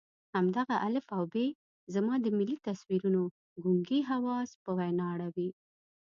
همدغه 0.35 0.75
الف 0.87 1.05
او 1.15 1.23
ب 1.33 1.35
زما 1.93 2.13
د 2.21 2.25
ملي 2.37 2.55
تصویرونو 2.67 3.21
ګونګي 3.63 3.99
حواس 4.09 4.49
په 4.63 4.69
وینا 4.77 5.05
اړوي. 5.13 5.49